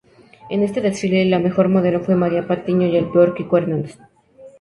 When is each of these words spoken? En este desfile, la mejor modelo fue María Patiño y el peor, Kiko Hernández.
En 0.49 0.63
este 0.63 0.81
desfile, 0.81 1.23
la 1.25 1.37
mejor 1.37 1.69
modelo 1.69 1.99
fue 1.99 2.15
María 2.15 2.47
Patiño 2.47 2.87
y 2.87 2.97
el 2.97 3.11
peor, 3.11 3.35
Kiko 3.35 3.59
Hernández. 3.59 3.99